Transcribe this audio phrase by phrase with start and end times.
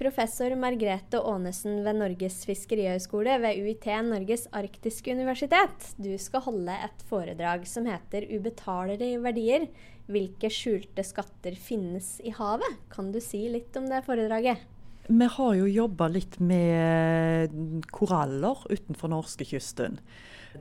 [0.00, 5.90] Professor Margrethe Aanesen ved Norges fiskerihøgskole ved UiT Norges arktiske universitet.
[6.00, 9.68] Du skal holde et foredrag som heter 'Ubetalelige verdier'.
[10.08, 12.80] Hvilke skjulte skatter finnes i havet?
[12.88, 14.64] Kan du si litt om det foredraget?
[15.10, 17.50] Vi har jo jobba litt med
[17.90, 19.96] koraller utenfor norskekysten.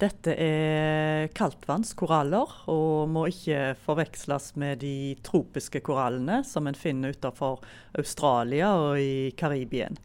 [0.01, 7.61] Dette er kaldtvannskoraller og må ikke forveksles med de tropiske korallene som en finner utenfor
[8.01, 10.01] Australia og i Karibien.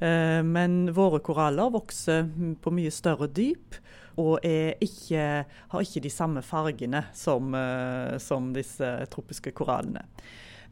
[0.00, 2.32] Eh, men våre koraller vokser
[2.64, 3.76] på mye større dyp
[4.20, 10.08] og ikke, har ikke de samme fargene som, eh, som disse tropiske korallene.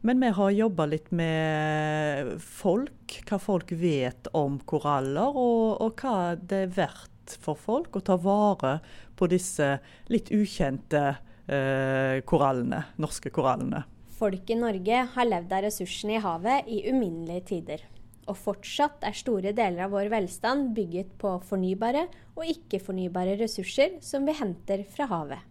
[0.01, 6.37] Men vi har jobba litt med folk, hva folk vet om koraller, og, og hva
[6.38, 8.79] det er verdt for folk å ta vare
[9.19, 9.74] på disse
[10.12, 11.02] litt ukjente
[11.51, 13.83] eh, korallene, norske korallene.
[14.19, 17.85] Folk i Norge har levd av ressursene i havet i uminnelige tider.
[18.30, 24.26] Og fortsatt er store deler av vår velstand bygget på fornybare og ikke-fornybare ressurser som
[24.29, 25.43] vi henter fra havet.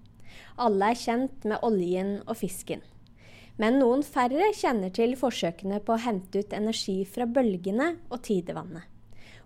[0.61, 2.83] Alle er kjent med oljen og fisken.
[3.57, 8.93] Men noen færre kjenner til forsøkene på å hente ut energi fra bølgene og tidevannet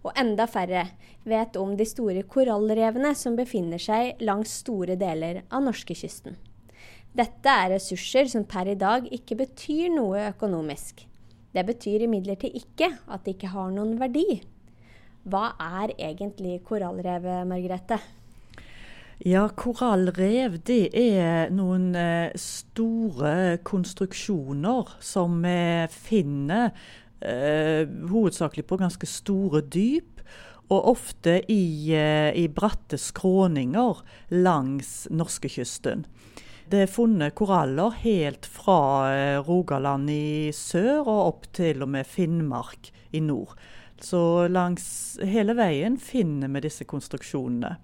[0.02, 0.86] og enda færre
[1.30, 6.38] vet om de store korallrevene som befinner seg langs store deler av norskekysten.
[7.12, 11.06] Dette er ressurser som per i dag ikke betyr noe økonomisk.
[11.52, 14.42] Det betyr imidlertid ikke at de ikke har noen verdi.
[15.28, 18.00] Hva er egentlig korallrevet, Margrethe?
[19.22, 26.72] Ja, korallrev det er noen eh, store konstruksjoner som vi finner
[27.22, 30.24] eh, hovedsakelig på ganske store dyp.
[30.74, 34.02] Og ofte i, eh, i bratte skråninger
[34.42, 36.08] langs norskekysten.
[36.72, 38.82] Det er funnet koraller helt fra
[39.14, 43.54] eh, Rogaland i sør og opp til og med Finnmark i nord.
[44.02, 47.76] Så langs hele veien finner vi disse konstruksjonene.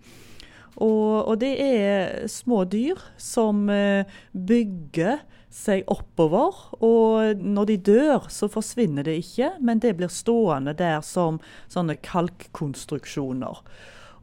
[0.76, 5.24] Og, og det er små dyr som eh, bygger
[5.54, 6.56] seg oppover.
[6.86, 11.42] Og når de dør, så forsvinner det ikke, men det blir stående der som
[11.72, 13.64] sånne kalkkonstruksjoner.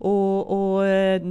[0.04, 1.22] Og, og, eh,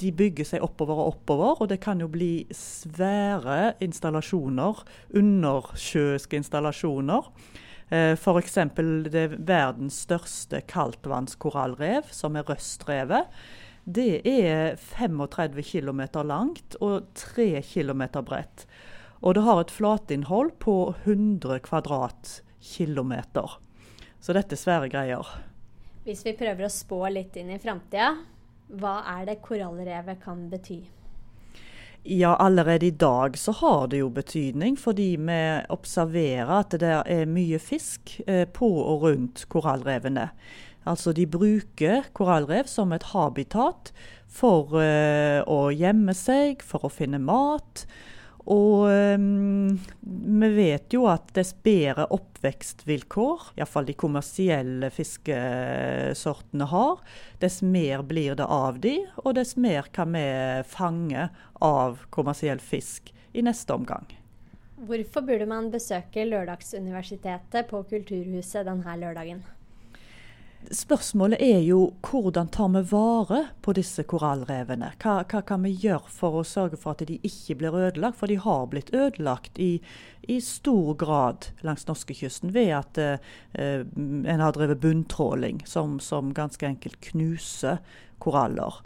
[0.00, 4.84] de bygger seg oppover og oppover, og det kan jo bli svære installasjoner,
[5.18, 7.32] undersjøiske installasjoner.
[7.90, 8.58] Eh, F.eks.
[9.10, 13.26] det verdens største kaldtvannskorallrev, som er Røstrevet.
[13.84, 18.66] Det er 35 km langt og 3 km bredt.
[19.20, 23.56] Og det har et flatinnhold på 100 kvadratkilometer.
[24.20, 25.26] Så dette er svære greier.
[26.04, 28.14] Hvis vi prøver å spå litt inn i framtida,
[28.80, 30.80] hva er det korallrevet kan bety?
[32.02, 37.28] Ja, allerede i dag så har det jo betydning, fordi vi observerer at det er
[37.28, 40.30] mye fisk eh, på og rundt korallrevene.
[40.88, 43.92] Altså de bruker korallrev som et habitat
[44.30, 47.84] for uh, å gjemme seg, for å finne mat.
[48.50, 49.76] Og um,
[50.40, 57.02] vi vet jo at dess bedre oppvekstvilkår, iallfall de kommersielle fiskesortene har,
[57.42, 60.24] dess mer blir det av de, og dess mer kan vi
[60.66, 61.28] fange
[61.60, 64.08] av kommersiell fisk i neste omgang.
[64.80, 69.44] Hvorfor burde man besøke Lørdagsuniversitetet på Kulturhuset denne lørdagen?
[70.68, 74.92] Spørsmålet er jo hvordan tar vi vare på disse korallrevene?
[75.00, 78.18] Hva, hva, kan vi gjøre for å sørge for at de ikke blir ødelagt?
[78.20, 79.80] For de har blitt ødelagt i,
[80.28, 86.68] i stor grad langs norskekysten ved at eh, en har drevet bunntråling, som, som, ganske
[86.68, 87.80] enkelt knuser
[88.22, 88.80] koraller.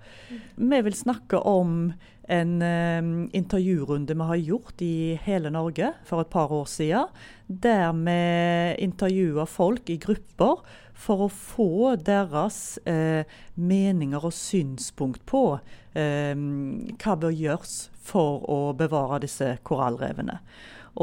[0.56, 1.92] Vi vil snakke om
[2.24, 3.02] en eh,
[3.36, 7.10] intervjurunde vi har gjort i hele Norge for et par år siden,
[7.46, 10.62] der vi intervjuer folk i grupper
[10.94, 15.58] for å få deres eh, meninger og synspunkt på
[15.98, 20.38] eh, hva bør gjøres for å bevare disse korallrevene.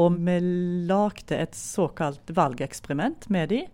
[0.00, 0.38] Og vi
[0.88, 3.66] lagde et såkalt valgeksperiment med de.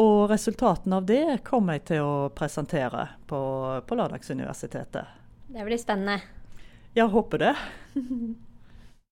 [0.00, 3.40] Og resultatene av det kommer jeg til å presentere på,
[3.84, 5.18] på Lørdagsuniversitetet.
[5.52, 6.22] Det blir spennende.
[6.96, 7.52] Jeg håper det.